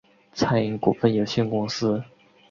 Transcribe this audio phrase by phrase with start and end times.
[0.33, 2.03] 餐饮股份有限公司